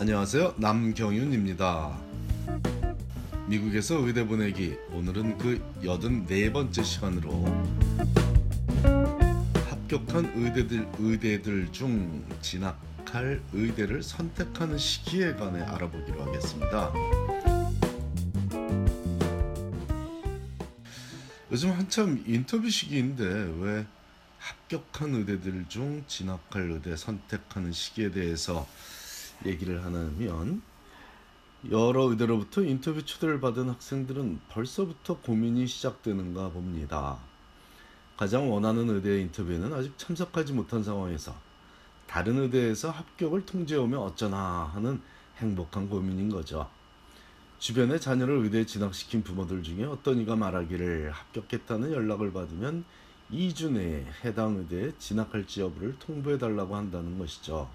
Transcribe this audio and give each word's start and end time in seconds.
안녕하세요. 0.00 0.54
남경윤입니다. 0.58 1.98
미국에서 3.48 3.96
의대 3.96 4.24
보내기 4.24 4.76
오늘은 4.92 5.38
그 5.38 5.60
84번째 5.82 6.84
시간으로 6.84 7.44
합격한 9.68 10.34
의대들 10.36 10.88
의대들 11.00 11.72
중 11.72 12.24
진학할 12.40 13.42
의대를 13.52 14.04
선택하는 14.04 14.78
시기에 14.78 15.34
관해 15.34 15.62
알아보기로 15.62 16.26
하겠습니다. 16.26 16.92
요즘 21.50 21.72
한참 21.72 22.22
인터뷰 22.24 22.70
시기인데 22.70 23.24
왜 23.58 23.84
합격한 24.38 25.12
의대들 25.16 25.64
중 25.68 26.04
진학할 26.06 26.70
의대 26.70 26.96
선택하는 26.96 27.72
시기에 27.72 28.12
대해서 28.12 28.64
얘기를 29.46 29.84
하냐면 29.84 30.62
여러 31.70 32.04
의대로부터 32.04 32.62
인터뷰 32.62 33.04
초대를 33.04 33.40
받은 33.40 33.68
학생들은 33.68 34.40
벌써부터 34.48 35.20
고민이 35.20 35.66
시작되는가 35.66 36.50
봅니다. 36.50 37.18
가장 38.16 38.50
원하는 38.52 38.88
의대의 38.90 39.22
인터뷰에는 39.22 39.72
아직 39.72 39.96
참석하지 39.98 40.52
못한 40.52 40.82
상황에서 40.82 41.34
다른 42.06 42.38
의대에서 42.38 42.90
합격을 42.90 43.44
통지해오면 43.44 43.98
어쩌나 43.98 44.70
하는 44.74 45.00
행복한 45.36 45.88
고민인 45.88 46.28
거죠. 46.28 46.68
주변에 47.58 47.98
자녀를 47.98 48.38
의대에 48.44 48.66
진학시킨 48.66 49.22
부모들 49.22 49.62
중에 49.62 49.84
어떤 49.84 50.18
이가 50.20 50.36
말하기를 50.36 51.10
합격했다는 51.10 51.92
연락을 51.92 52.32
받으면 52.32 52.84
2주 53.32 53.72
내에 53.72 54.06
해당 54.24 54.56
의대에 54.56 54.92
진학할지 54.98 55.60
여부를 55.60 55.96
통보해 55.98 56.38
달라고 56.38 56.76
한다는 56.76 57.18
것이죠. 57.18 57.68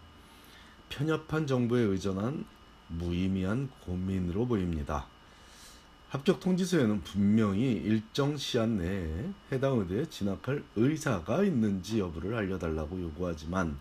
편협한 0.94 1.48
정보에 1.48 1.82
의존한 1.82 2.46
무의미한 2.88 3.68
고민으로 3.82 4.46
보입니다. 4.46 5.08
합격 6.10 6.40
통지서에는 6.40 7.02
분명히 7.02 7.72
일정 7.72 8.38
시한 8.38 8.78
내에 8.78 9.32
해당 9.52 9.80
의대에 9.80 10.06
진학할 10.06 10.64
의사가 10.76 11.44
있는지 11.44 12.00
여부를 12.00 12.36
알려달라고 12.36 13.02
요구하지만 13.02 13.80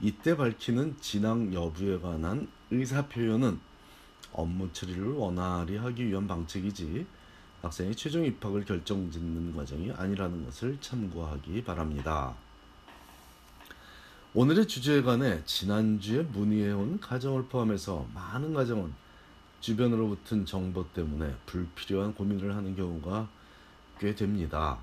이때 0.00 0.36
밝히는 0.36 0.96
진학 1.00 1.54
여부에 1.54 2.00
관한 2.00 2.48
의사 2.72 3.06
표현은 3.06 3.60
업무 4.32 4.72
처리를 4.72 5.12
원활히 5.12 5.76
하기 5.76 6.08
위한 6.08 6.26
방책이지 6.26 7.06
학생의 7.62 7.94
최종 7.94 8.24
입학을 8.24 8.64
결정짓는 8.64 9.54
과정이 9.54 9.92
아니라는 9.92 10.44
것을 10.46 10.76
참고하기 10.80 11.62
바랍니다. 11.62 12.34
오늘의 14.34 14.66
주제에 14.66 15.02
관해 15.02 15.42
지난주에 15.44 16.22
문의해온 16.22 17.00
가정을 17.00 17.44
포함해서 17.48 18.06
많은 18.14 18.54
가정은 18.54 18.90
주변으로부터 19.60 20.42
정보 20.46 20.90
때문에 20.94 21.34
불필요한 21.44 22.14
고민을 22.14 22.56
하는 22.56 22.74
경우가 22.74 23.28
꽤 23.98 24.14
됩니다. 24.14 24.78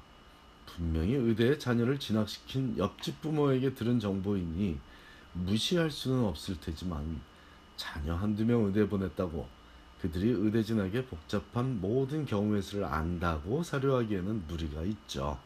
분명히 0.67 1.15
의대에 1.15 1.57
자녀를 1.57 1.97
진학시킨 1.97 2.77
옆집 2.77 3.21
부모에게 3.21 3.73
들은 3.73 3.99
정보이니 3.99 4.77
무시할 5.33 5.89
수는 5.89 6.25
없을 6.25 6.59
테지만 6.59 7.19
자녀 7.75 8.13
한두 8.13 8.45
명 8.45 8.65
의대 8.65 8.87
보냈다고 8.87 9.47
그들이 9.99 10.29
의대 10.29 10.61
진학의 10.61 11.07
복잡한 11.07 11.81
모든 11.81 12.27
경우의 12.27 12.61
수를 12.61 12.85
안다고 12.85 13.63
사료하기에는 13.63 14.45
무리가 14.47 14.83
있죠. 14.83 15.39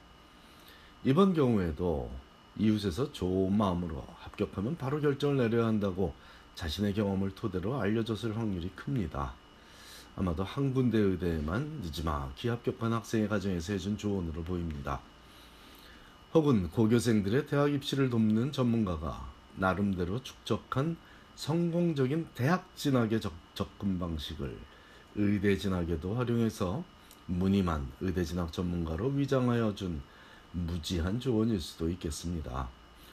이번 1.06 1.34
경우에도 1.34 2.12
이웃에서 2.58 3.12
좋은 3.12 3.56
마음으로 3.58 4.06
합격하면 4.20 4.78
바로 4.78 5.02
결정을 5.02 5.38
내려야 5.38 5.68
한다고 5.68 6.14
자신의 6.56 6.94
경험을 6.94 7.32
토대로 7.32 7.80
알려줬을 7.80 8.38
확률이 8.38 8.70
큽니다. 8.76 9.34
아마도 10.16 10.44
한 10.44 10.74
군데 10.74 11.00
의대에만 11.00 11.82
늦지막히 11.84 12.48
합격한 12.48 12.94
학생의 12.94 13.28
가정에서 13.28 13.74
해준 13.74 13.98
조언으로 13.98 14.44
보입니다. 14.44 15.00
혹은 16.34 16.70
고교생들의 16.70 17.48
대학 17.48 17.74
입시를 17.74 18.10
돕는 18.10 18.52
전문가가 18.52 19.28
나름대로 19.56 20.22
축적한 20.22 20.98
성공적인 21.36 22.28
대학 22.36 22.76
진학의 22.76 23.20
접근 23.56 24.00
방식을 24.00 24.56
의대 25.16 25.58
진학에도 25.58 26.16
활용해서 26.16 26.84
무늬만 27.26 27.88
의대 28.02 28.24
진학 28.24 28.52
전문가로 28.52 29.10
위장하여 29.10 29.74
준 29.76 30.02
무지한 30.54 31.20
조언일 31.20 31.60
수도 31.60 31.90
있겠습니다. 31.90 32.70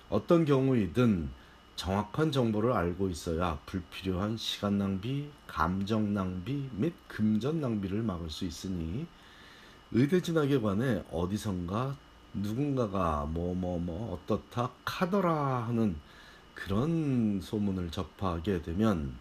어떤 0.09 0.45
경우이든 0.45 1.29
정확한 1.77 2.31
정보를 2.31 2.73
알고 2.73 3.09
있어야 3.09 3.59
불필요한 3.65 4.37
시간 4.37 4.77
낭비, 4.77 5.31
감정 5.47 6.13
낭비 6.13 6.69
및 6.73 6.93
금전 7.09 7.61
낭비를 7.61 8.03
막을 8.03 8.29
수 8.29 8.45
있으니 8.45 9.07
의대 9.91 10.21
진학에 10.21 10.61
관해 10.61 11.03
어디선가 11.11 11.97
누군가가 12.35 13.27
뭐 13.31 13.55
뭐뭐 13.55 14.13
어떻다 14.15 14.71
카더라 14.85 15.67
하는 15.69 15.97
그런 16.55 17.41
소문을 17.41 17.91
접하게 17.91 18.61
되면 18.61 19.17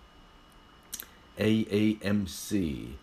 AAMC 1.39 2.97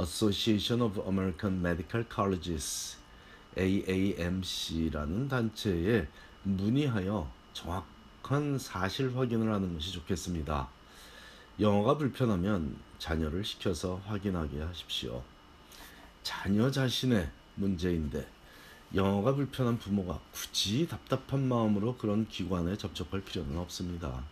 Association 0.00 0.82
of 0.82 1.00
American 1.06 1.58
Medical 1.58 2.06
Colleges 2.08 2.96
AAMC라는 3.58 5.28
단체에 5.28 6.08
문의하여 6.42 7.30
정확한 7.52 8.58
사실 8.58 9.16
확인을 9.16 9.52
하는 9.52 9.74
것이 9.74 9.92
좋겠습니다. 9.92 10.68
영어가 11.60 11.98
불편하면 11.98 12.76
자녀를 12.98 13.44
시켜서 13.44 14.00
확인하게 14.06 14.60
하십시오. 14.60 15.22
자녀 16.22 16.70
자신의 16.70 17.30
문제인데 17.54 18.28
영어가 18.94 19.34
불편한 19.34 19.78
부모가 19.78 20.20
굳이 20.32 20.86
답답한 20.86 21.46
마음으로 21.48 21.96
그런 21.96 22.26
기관에 22.28 22.76
접촉할 22.76 23.22
필요는 23.22 23.58
없습니다. 23.58 24.24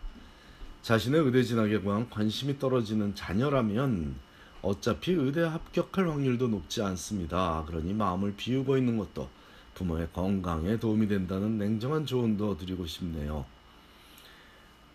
자신의 0.81 1.21
의대 1.21 1.43
진학에 1.43 1.81
관한 1.81 2.09
관심이 2.09 2.59
떨어지는 2.59 3.15
자녀라면 3.15 4.15
어차피 4.63 5.11
의대 5.11 5.41
합격할 5.41 6.09
확률도 6.09 6.47
높지 6.47 6.81
않습니다. 6.81 7.65
그러니 7.67 7.93
마음을 7.93 8.33
비우고 8.35 8.77
있는 8.77 8.97
것도 8.97 9.29
부모의 9.75 10.07
건강에 10.13 10.79
도움이 10.79 11.09
된다는 11.09 11.57
냉정한 11.57 12.05
조언도 12.05 12.57
드리고 12.57 12.87
싶네요. 12.87 13.45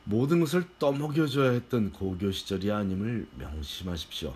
모든 0.05 0.41
것을 0.41 0.65
떠먹여줘야 0.79 1.51
했던 1.51 1.93
고교 1.93 2.33
시절이 2.33 2.73
아님을 2.73 3.29
명심하십시오. 3.37 4.35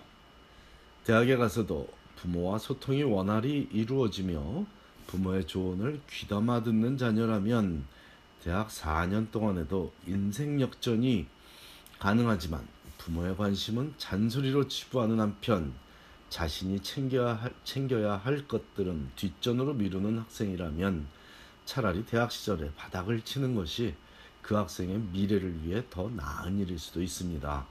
대학에 1.03 1.35
가서도 1.35 1.89
부모와 2.17 2.59
소통이 2.59 3.01
원활히 3.01 3.67
이루어지며 3.71 4.65
부모의 5.07 5.47
조언을 5.47 5.99
귀담아 6.11 6.61
듣는 6.61 6.99
자녀라면 6.99 7.85
대학 8.43 8.67
4년 8.67 9.31
동안에도 9.31 9.91
인생 10.05 10.61
역전이 10.61 11.25
가능하지만 11.97 12.67
부모의 13.03 13.35
관심은 13.35 13.95
잔소리로 13.97 14.69
치부하는 14.69 15.19
한편 15.19 15.73
자신이 16.29 16.79
챙겨야 16.79 17.33
할, 17.33 17.53
챙겨야 17.65 18.15
할 18.15 18.47
것들은 18.47 19.11
뒷전으로 19.17 19.73
미루는 19.73 20.19
학생이라면 20.19 21.05
차라리 21.65 22.05
대학 22.05 22.31
시절에 22.31 22.71
바닥을 22.77 23.21
치는 23.21 23.55
것이 23.55 23.93
그 24.41 24.55
학생의 24.55 24.99
미래를 25.11 25.63
위해 25.63 25.83
더 25.89 26.09
나은 26.09 26.59
일일 26.59 26.79
수도 26.79 27.01
있습니다. 27.01 27.65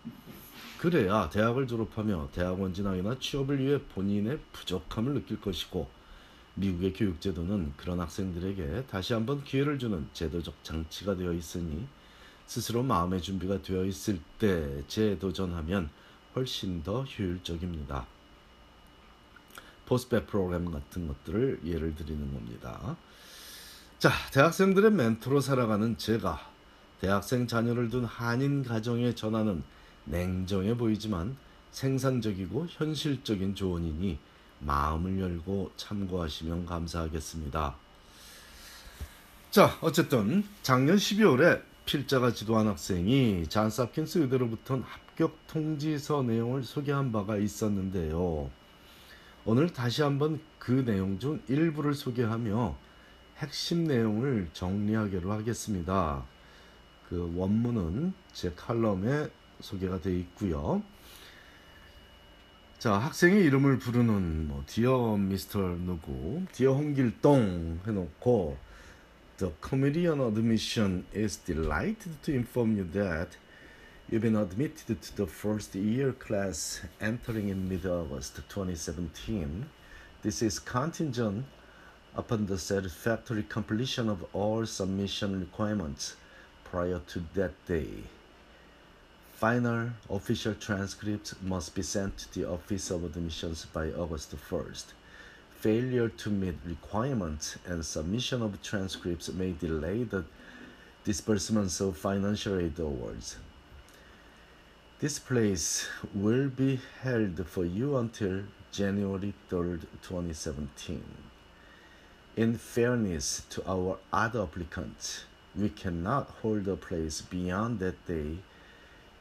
그래야 0.78 1.30
대학을 1.30 1.66
졸업하며 1.66 2.28
대학원 2.32 2.74
진학이나 2.74 3.18
취업을 3.18 3.58
위해 3.58 3.80
본인의 3.94 4.38
부족함을 4.52 5.14
느낄 5.14 5.40
것이고 5.40 5.88
미국의 6.56 6.92
교육제도는 6.92 7.72
그런 7.78 8.00
학생들에게 8.00 8.84
다시 8.86 9.14
한번 9.14 9.42
기회를 9.44 9.78
주는 9.78 10.06
제도적 10.12 10.62
장치가 10.62 11.16
되어 11.16 11.32
있으니 11.32 11.86
스스로 12.46 12.82
마음의 12.82 13.22
준비가 13.22 13.62
되어 13.62 13.84
있을 13.84 14.20
때 14.38 14.82
재도전하면 14.88 15.90
훨씬 16.34 16.82
더 16.82 17.02
효율적입니다. 17.04 18.06
포스백 19.86 20.26
프로그램 20.26 20.70
같은 20.70 21.06
것들을 21.06 21.60
예를 21.64 21.94
드리는 21.94 22.32
겁니다. 22.32 22.96
자, 23.98 24.10
대학생들의 24.32 24.90
멘토로 24.92 25.40
살아가는 25.40 25.96
제가 25.98 26.50
대학생 27.00 27.46
자녀를 27.46 27.90
둔 27.90 28.04
한인 28.04 28.62
가정에 28.62 29.14
전하는 29.14 29.62
냉정해 30.04 30.76
보이지만 30.76 31.36
생산적이고 31.72 32.66
현실적인 32.68 33.54
조언이니 33.54 34.18
마음을 34.60 35.20
열고 35.20 35.72
참고하시면 35.76 36.66
감사하겠습니다. 36.66 37.74
자, 39.50 39.78
어쨌든 39.80 40.44
작년 40.62 40.96
12월에 40.96 41.62
필자가 41.84 42.32
지도한 42.32 42.68
학생이 42.68 43.46
잔스 43.48 43.82
홉킨스 43.82 44.18
의대로부터 44.18 44.80
합격 44.84 45.38
통지서 45.46 46.22
내용을 46.22 46.62
소개한 46.62 47.12
바가 47.12 47.36
있었는데요. 47.36 48.50
오늘 49.44 49.72
다시 49.72 50.02
한번 50.02 50.40
그 50.58 50.84
내용 50.84 51.18
중 51.18 51.40
일부를 51.48 51.94
소개하며 51.94 52.76
핵심 53.38 53.84
내용을 53.84 54.48
정리하기로 54.52 55.32
하겠습니다. 55.32 56.24
그 57.08 57.32
원문은 57.36 58.14
제 58.32 58.52
칼럼에 58.54 59.28
소개가 59.60 60.00
되어 60.00 60.14
있고요. 60.14 60.82
자, 62.78 62.94
학생의 62.94 63.44
이름을 63.44 63.78
부르는 63.78 64.48
뭐 64.48 64.62
디어 64.66 65.16
미스터 65.16 65.58
누구, 65.60 66.42
디어 66.52 66.74
홍길동 66.74 67.80
해놓고 67.86 68.56
The 69.42 69.50
committee 69.60 70.06
on 70.06 70.20
admission 70.20 71.04
is 71.12 71.34
delighted 71.34 72.22
to 72.22 72.32
inform 72.32 72.76
you 72.76 72.84
that 72.92 73.30
you've 74.08 74.22
been 74.22 74.36
admitted 74.36 75.02
to 75.02 75.16
the 75.16 75.26
first 75.26 75.74
year 75.74 76.12
class 76.12 76.80
entering 77.00 77.48
in 77.48 77.68
mid-August 77.68 78.36
2017. 78.36 79.66
This 80.22 80.42
is 80.42 80.60
contingent 80.60 81.46
upon 82.14 82.46
the 82.46 82.56
satisfactory 82.56 83.42
completion 83.42 84.08
of 84.08 84.24
all 84.32 84.64
submission 84.64 85.40
requirements 85.40 86.14
prior 86.62 87.00
to 87.08 87.24
that 87.34 87.54
day. 87.66 88.04
Final 89.32 89.90
official 90.08 90.54
transcripts 90.54 91.34
must 91.42 91.74
be 91.74 91.82
sent 91.82 92.16
to 92.16 92.32
the 92.32 92.48
Office 92.48 92.92
of 92.92 93.02
Admissions 93.02 93.64
by 93.72 93.90
August 93.90 94.36
1st. 94.36 94.84
Failure 95.62 96.08
to 96.08 96.28
meet 96.28 96.56
requirements 96.66 97.56
and 97.64 97.86
submission 97.86 98.42
of 98.42 98.60
transcripts 98.62 99.32
may 99.32 99.52
delay 99.52 100.02
the 100.02 100.24
disbursements 101.04 101.78
of 101.80 101.96
financial 101.96 102.58
aid 102.58 102.80
awards. 102.80 103.36
This 104.98 105.20
place 105.20 105.86
will 106.12 106.48
be 106.48 106.80
held 107.02 107.46
for 107.46 107.64
you 107.64 107.96
until 107.96 108.42
January 108.72 109.34
3rd, 109.48 109.82
2017. 110.02 111.04
In 112.36 112.58
fairness 112.58 113.42
to 113.50 113.62
our 113.64 113.98
other 114.12 114.42
applicants, 114.42 115.26
we 115.54 115.68
cannot 115.68 116.28
hold 116.42 116.66
a 116.66 116.74
place 116.74 117.20
beyond 117.20 117.78
that 117.78 118.04
day 118.08 118.38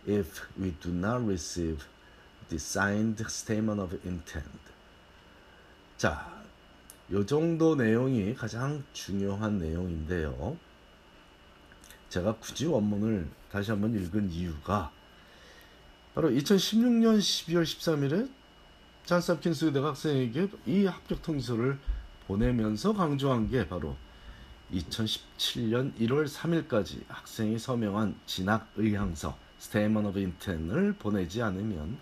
if 0.08 0.42
we 0.58 0.72
do 0.82 0.90
not 0.90 1.24
receive 1.24 1.88
the 2.50 2.58
signed 2.58 3.24
statement 3.30 3.80
of 3.80 3.94
intent. 4.04 4.71
자, 6.02 6.28
요 7.12 7.24
정도 7.24 7.76
내용이 7.76 8.34
가장 8.34 8.84
중요한 8.92 9.60
내용인데요. 9.60 10.58
제가 12.10 12.38
굳이 12.38 12.66
원문을 12.66 13.30
다시 13.52 13.70
한번 13.70 13.94
읽은 13.94 14.32
이유가 14.32 14.92
바로 16.16 16.32
2016년 16.32 17.20
12월 17.20 17.62
13일에 17.62 18.32
잔스홉킨스 19.06 19.66
의대 19.66 19.80
학생에게 19.80 20.50
이 20.66 20.86
합격 20.88 21.22
통지서를 21.22 21.78
보내면서 22.26 22.94
강조한 22.94 23.48
게 23.48 23.68
바로 23.68 23.96
2017년 24.74 25.94
1월 26.00 26.28
3일까지 26.28 27.04
학생이 27.10 27.60
서명한 27.60 28.16
진학 28.26 28.68
의향서 28.76 29.38
Statement 29.60 30.08
of 30.08 30.20
Intent를 30.20 30.94
보내지 30.94 31.44
않으면 31.44 32.00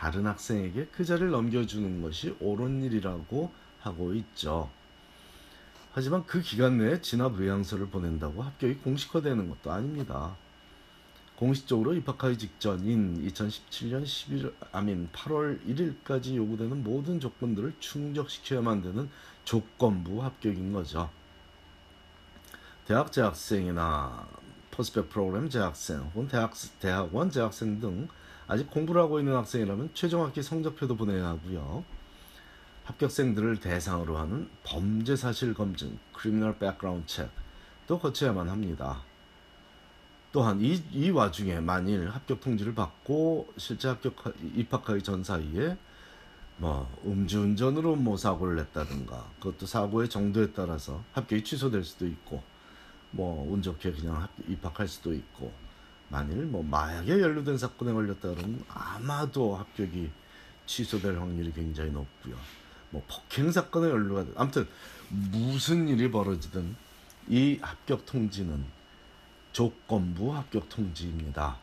다른 0.00 0.26
학생에게 0.26 0.86
그 0.86 1.04
자리를 1.04 1.28
넘겨주는 1.28 2.00
것이 2.00 2.34
옳은 2.40 2.82
일이라고 2.84 3.52
하고 3.80 4.14
있죠. 4.14 4.70
하지만 5.92 6.24
그 6.24 6.40
기간 6.40 6.78
내에 6.78 7.02
진학 7.02 7.38
의향서를 7.38 7.90
보낸다고 7.90 8.42
합격이 8.42 8.76
공식화되는 8.76 9.50
것도 9.50 9.70
아닙니다. 9.70 10.34
공식적으로 11.36 11.92
입학하기 11.92 12.38
직전인 12.38 13.28
2017년 13.28 14.04
11월 14.04 14.54
아니 14.72 15.10
8월 15.12 15.60
1일까지 15.66 16.34
요구되는 16.34 16.82
모든 16.82 17.20
조건들을 17.20 17.74
충족시켜야만 17.78 18.80
되는 18.80 19.10
조건부 19.44 20.22
합격인 20.24 20.72
거죠. 20.72 21.10
대학 22.86 23.12
재학생이나 23.12 24.26
post-bac 24.70 25.10
프로그램 25.10 25.50
재학생 25.50 25.98
혹은 26.14 26.26
대학, 26.26 26.54
대학원 26.78 27.30
재학생 27.30 27.80
등 27.80 28.08
아직 28.50 28.68
공부를 28.68 29.00
하고 29.00 29.20
있는 29.20 29.36
학생이라면 29.36 29.90
최종 29.94 30.24
학기 30.24 30.42
성적표도 30.42 30.96
보내야 30.96 31.24
하고요. 31.24 31.84
합격생들을 32.82 33.60
대상으로 33.60 34.18
하는 34.18 34.50
범죄 34.64 35.14
사실 35.14 35.54
검증, 35.54 35.96
criminal 36.12 36.58
background 36.58 37.06
check도 37.06 38.00
거쳐야만 38.00 38.48
합니다. 38.48 39.02
또한 40.32 40.60
이, 40.60 40.82
이 40.90 41.10
와중에 41.10 41.60
만일 41.60 42.08
합격 42.08 42.40
통지를 42.40 42.74
받고 42.74 43.52
실제 43.56 43.86
합격 43.86 44.16
입학하기 44.56 45.02
전 45.04 45.22
사이에 45.22 45.76
뭐 46.56 46.92
음주운전으로 47.06 47.94
뭐 47.94 48.16
사고를 48.16 48.56
냈다든가 48.56 49.30
그것도 49.38 49.66
사고의 49.66 50.08
정도에 50.08 50.50
따라서 50.50 51.04
합격이 51.12 51.44
취소될 51.44 51.84
수도 51.84 52.04
있고 52.04 52.42
뭐 53.12 53.44
운 53.44 53.62
좋게 53.62 53.92
그냥 53.92 54.26
입학할 54.48 54.88
수도 54.88 55.14
있고 55.14 55.52
만일 56.10 56.44
뭐 56.44 56.62
마약에 56.62 57.20
연루된 57.20 57.56
사건에 57.56 57.92
걸렸다 57.92 58.34
그러면 58.34 58.62
아마도 58.68 59.56
합격이 59.56 60.10
취소될 60.66 61.18
확률이 61.18 61.52
굉장히 61.52 61.90
높고요. 61.90 62.36
뭐 62.90 63.02
폭행 63.08 63.50
사건에 63.50 63.88
연루가 63.88 64.24
돼. 64.24 64.32
아무튼 64.36 64.66
무슨 65.08 65.88
일이 65.88 66.10
벌어지든 66.10 66.74
이 67.28 67.58
합격 67.62 68.04
통지는 68.06 68.64
조건부 69.52 70.34
합격 70.34 70.68
통지입니다. 70.68 71.56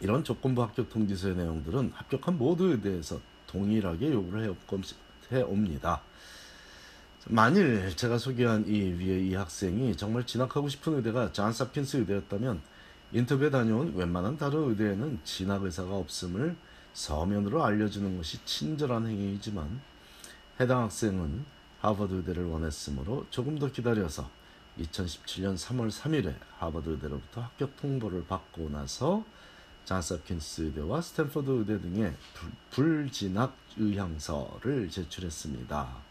이런 0.00 0.24
조건부 0.24 0.62
합격 0.62 0.90
통지서의 0.90 1.36
내용들은 1.36 1.92
합격한 1.94 2.36
모두 2.36 2.66
의대에서 2.66 3.20
동일하게 3.46 4.12
요구를 4.12 4.54
해 5.32 5.42
옵니다. 5.42 6.02
만일 7.26 7.94
제가 7.94 8.18
소개한 8.18 8.66
이 8.66 8.80
위에 8.80 9.20
이 9.20 9.34
학생이 9.34 9.96
정말 9.96 10.26
진학하고 10.26 10.68
싶은 10.68 10.96
의대가 10.96 11.30
존스홉킨스 11.30 11.98
의대였다면 11.98 12.60
인터뷰에 13.12 13.50
다녀온 13.50 13.94
웬만한 13.94 14.36
다른 14.38 14.68
의대에는 14.70 15.20
진학 15.24 15.64
의사가 15.64 15.96
없음을 15.96 16.56
서면으로 16.92 17.64
알려주는 17.64 18.16
것이 18.16 18.44
친절한 18.44 19.06
행위이지만 19.06 19.80
해당 20.60 20.82
학생은 20.82 21.44
하버드 21.80 22.14
의대를 22.14 22.44
원했으므로 22.44 23.26
조금 23.30 23.58
더 23.58 23.70
기다려서 23.70 24.30
2017년 24.78 25.56
3월 25.56 25.90
3일에 25.90 26.34
하버드 26.58 26.90
의대로부터 26.90 27.40
합격 27.40 27.76
통보를 27.76 28.26
받고 28.26 28.68
나서 28.70 29.24
잔스홉킨스 29.84 30.62
의대와 30.62 31.00
스탠퍼드 31.00 31.50
의대 31.50 31.80
등의 31.80 32.14
불진학 32.70 33.56
의향서를 33.76 34.88
제출했습니다. 34.88 36.10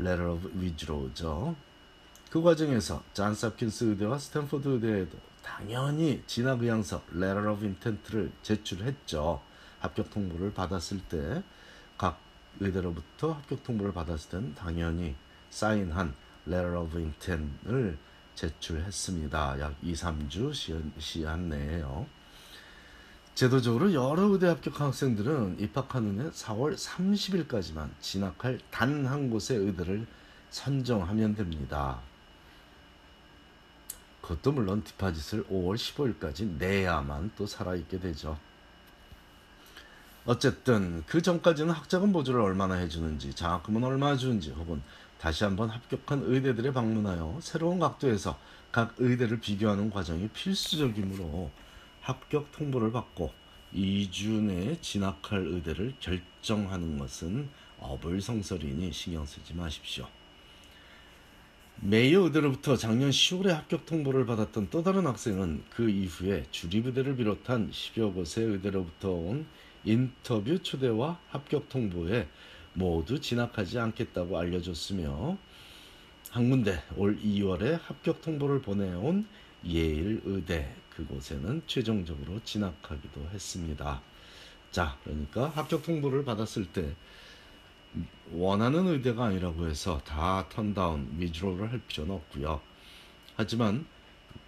Letter 0.00 0.30
of 0.30 0.48
Withdraw죠. 0.58 1.54
그 2.30 2.42
과정에서 2.42 3.02
잔스홉킨스 3.12 3.84
의대와 3.84 4.18
스탠퍼드 4.18 4.68
의대에도 4.68 5.18
당연히 5.42 6.22
진학 6.26 6.62
의향서 6.62 7.02
Letter 7.12 7.50
of 7.50 7.64
Intent를 7.64 8.30
제출했죠. 8.42 9.40
합격 9.80 10.10
통보를 10.10 10.52
받았을 10.52 11.00
때 11.08 11.42
각 11.98 12.18
의대로부터 12.60 13.32
합격 13.32 13.62
통보를 13.64 13.92
받았을 13.92 14.30
때는 14.30 14.54
당연히 14.54 15.14
사인한 15.50 16.14
letter 16.46 16.78
of 16.78 16.96
intent을 16.96 17.98
제출했습니다. 18.34 19.60
약 19.60 19.74
2, 19.82 19.92
3주 19.92 20.54
시한, 20.54 20.92
시한 20.98 21.48
내에요. 21.50 22.06
제도적으로 23.34 23.92
여러 23.92 24.22
의대 24.24 24.46
합격한 24.46 24.88
학생들은 24.88 25.56
입학하는 25.60 26.20
해 26.24 26.30
4월 26.30 26.74
30일까지만 26.74 27.90
진학할 28.00 28.58
단 28.70 29.04
한 29.06 29.28
곳의 29.30 29.58
의대를 29.58 30.06
선정하면 30.50 31.34
됩니다. 31.34 32.00
그것도 34.30 34.52
물론 34.52 34.84
디파짓을 34.84 35.44
5월 35.48 35.74
15일까지 35.74 36.56
내야만 36.56 37.32
또 37.36 37.48
살아있게 37.48 37.98
되죠. 37.98 38.38
어쨌든 40.24 41.02
그 41.06 41.20
전까지는 41.20 41.72
학자금 41.72 42.12
보조를 42.12 42.40
얼마나 42.40 42.74
해주는지 42.76 43.34
장학금은 43.34 43.82
얼마 43.82 44.16
주는지 44.16 44.50
혹은 44.52 44.82
다시 45.18 45.42
한번 45.42 45.70
합격한 45.70 46.22
의대들에 46.26 46.72
방문하여 46.72 47.40
새로운 47.42 47.80
각도에서 47.80 48.38
각 48.70 48.94
의대를 48.98 49.40
비교하는 49.40 49.90
과정이 49.90 50.28
필수적이므로 50.28 51.50
합격 52.00 52.52
통보를 52.52 52.92
받고 52.92 53.32
2주 53.74 54.28
내에 54.30 54.80
진학할 54.80 55.44
의대를 55.44 55.94
결정하는 55.98 56.98
것은 56.98 57.48
어불성설이니 57.80 58.92
신경 58.92 59.26
쓰지 59.26 59.54
마십시오. 59.54 60.06
메이어 61.82 62.24
의대로부터 62.24 62.76
작년 62.76 63.08
10월에 63.08 63.48
합격 63.48 63.86
통보를 63.86 64.26
받았던 64.26 64.68
또 64.68 64.82
다른 64.82 65.06
학생은 65.06 65.64
그 65.70 65.88
이후에 65.88 66.44
주립의대를 66.50 67.16
비롯한 67.16 67.70
10여 67.70 68.12
곳의 68.12 68.44
의대로부터 68.48 69.12
온 69.12 69.46
인터뷰 69.84 70.62
초대와 70.62 71.18
합격 71.30 71.70
통보에 71.70 72.28
모두 72.74 73.18
진학하지 73.18 73.78
않겠다고 73.78 74.38
알려줬으며 74.38 75.38
한 76.30 76.50
군데 76.50 76.82
올 76.96 77.18
2월에 77.18 77.80
합격 77.80 78.20
통보를 78.20 78.60
보내온 78.60 79.26
예일 79.64 80.20
의대 80.26 80.74
그곳에는 80.90 81.62
최종적으로 81.66 82.40
진학하기도 82.44 83.30
했습니다. 83.32 84.02
자, 84.70 84.98
그러니까 85.02 85.48
합격 85.48 85.82
통보를 85.82 86.26
받았을 86.26 86.66
때 86.66 86.94
원하는 88.32 88.86
의대가 88.86 89.26
아니라고 89.26 89.66
해서 89.66 89.98
다 90.04 90.48
턴다운, 90.48 91.08
위주로를 91.18 91.70
할 91.70 91.80
필요는 91.88 92.14
없고요. 92.14 92.60
하지만 93.36 93.86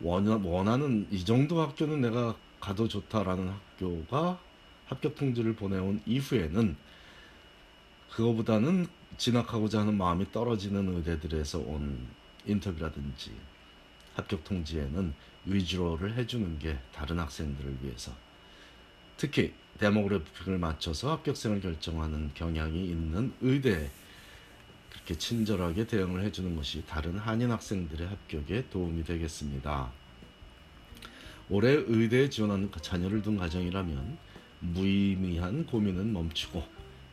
원하는 0.01 1.07
이 1.11 1.25
정도 1.25 1.61
학교는 1.61 2.01
내가 2.01 2.37
가도 2.61 2.87
좋다라는 2.87 3.49
학교가 3.49 4.39
합격 4.87 5.17
통지를 5.17 5.57
보내온 5.57 6.01
이후에는 6.07 6.77
그거보다는 8.11 8.87
진학하고자 9.17 9.81
하는 9.81 9.97
마음이 9.97 10.31
떨어지는 10.31 10.97
의대들에서 10.97 11.59
온 11.61 12.07
인터뷰라든지 12.47 13.33
합격 14.15 14.45
통지에는 14.45 15.15
위주로를 15.47 16.15
해주는 16.17 16.59
게 16.59 16.79
다른 16.93 17.19
학생들을 17.19 17.79
위해서 17.83 18.13
특히 19.17 19.55
데모그래픽을 19.79 20.59
맞춰서 20.59 21.13
합격생을 21.13 21.61
결정하는 21.61 22.31
경향이 22.35 22.85
있는 22.85 23.33
의대에 23.41 23.91
그렇게 24.91 25.17
친절하게 25.17 25.87
대응을 25.87 26.23
해주는 26.23 26.55
것이 26.55 26.85
다른 26.87 27.19
한인 27.19 27.51
학생들의 27.51 28.07
합격에 28.07 28.67
도움이 28.71 29.05
되겠습니다. 29.05 29.91
올해 31.51 31.73
의대에 31.73 32.31
지원하는 32.31 32.71
자녀를 32.81 33.23
둔 33.23 33.37
가정이라면 33.37 34.19
무의미한 34.61 35.67
고민은 35.67 36.13
멈추고 36.13 36.63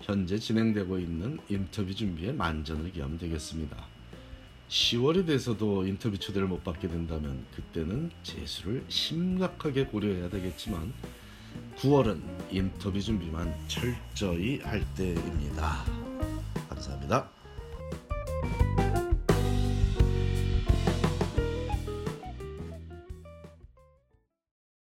현재 0.02 0.38
진행되고 0.38 1.00
있는 1.00 1.40
인터뷰 1.50 1.94
준비에 1.94 2.32
만전을 2.32 2.92
기하면 2.92 3.18
되겠습니다. 3.18 3.76
10월이 4.70 5.26
돼서도 5.26 5.88
인터뷰 5.88 6.18
초대를 6.18 6.48
못 6.48 6.64
받게 6.64 6.88
된다면 6.88 7.44
그때는 7.56 8.12
재수를 8.22 8.86
심각하게 8.88 9.86
고려해야 9.86 10.30
되겠지만 10.30 10.94
9월은 11.82 12.20
인터뷰 12.52 13.00
준비만 13.00 13.54
철저히 13.70 14.60
할 14.60 14.84
때입니다. 14.98 15.86
감사합니다. 16.68 17.39